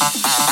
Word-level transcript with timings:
Uh-uh. 0.00 0.43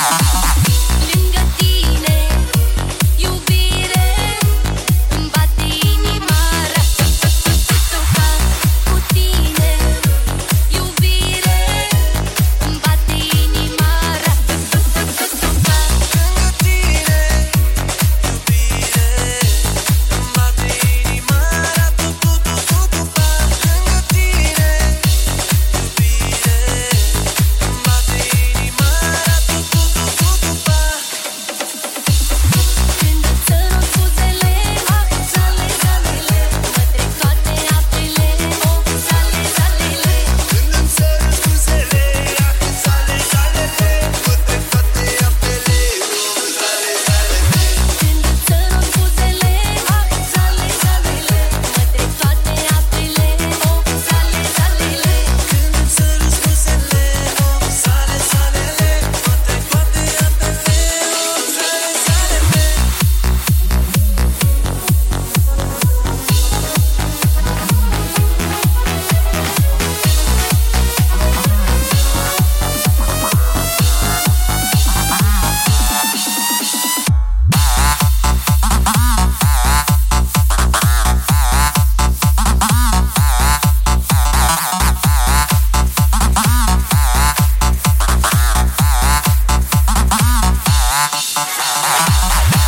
Ah, 91.65 91.75
ah, 91.77 92.07
ah, 92.11 92.29
ah, 92.29 92.57
ah. 92.57 92.62